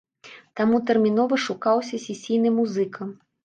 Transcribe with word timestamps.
Таму 0.61 0.79
тэрмінова 0.87 1.39
шукаўся 1.45 2.03
сесійны 2.09 2.57
музыка. 2.61 3.13